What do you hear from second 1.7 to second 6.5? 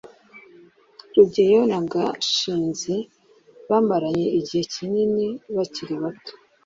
na gashinzi bamaranye igihe kinini bakiri bato